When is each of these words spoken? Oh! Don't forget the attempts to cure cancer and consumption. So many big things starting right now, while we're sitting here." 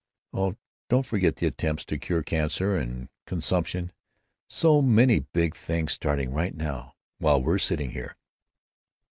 Oh! 0.33 0.55
Don't 0.89 1.05
forget 1.05 1.35
the 1.35 1.45
attempts 1.45 1.85
to 1.85 1.99
cure 1.99 2.23
cancer 2.23 2.75
and 2.75 3.09
consumption. 3.27 3.91
So 4.49 4.81
many 4.81 5.19
big 5.19 5.55
things 5.55 5.91
starting 5.91 6.31
right 6.31 6.55
now, 6.55 6.95
while 7.19 7.39
we're 7.39 7.59
sitting 7.59 7.91
here." 7.91 8.17